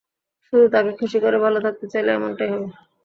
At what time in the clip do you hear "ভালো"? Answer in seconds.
1.45-1.59